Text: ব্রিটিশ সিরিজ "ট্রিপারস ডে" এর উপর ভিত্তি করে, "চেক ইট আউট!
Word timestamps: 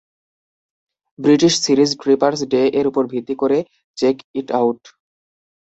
ব্রিটিশ 1.19 1.53
সিরিজ 1.65 1.91
"ট্রিপারস 2.01 2.39
ডে" 2.51 2.61
এর 2.79 2.85
উপর 2.87 3.03
ভিত্তি 3.13 3.35
করে, 3.41 3.57
"চেক 3.97 4.15
ইট 4.39 4.47
আউট! 4.59 4.79